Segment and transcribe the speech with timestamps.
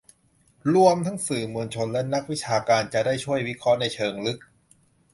[0.73, 4.39] รวมทั้งสื่อมวลชน และ นักวิชาการจะได้ช่วยวิเคราะห์ในเชิงลึก